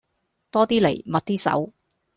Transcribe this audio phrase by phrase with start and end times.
[0.49, 1.73] 多啲嚟密啲手